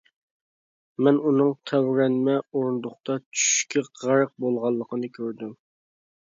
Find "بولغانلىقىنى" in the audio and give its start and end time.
4.47-5.13